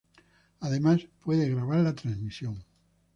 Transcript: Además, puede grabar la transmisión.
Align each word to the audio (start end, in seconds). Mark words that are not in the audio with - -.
Además, 0.61 1.07
puede 1.21 1.47
grabar 1.47 1.77
la 1.81 1.93
transmisión. 1.93 2.63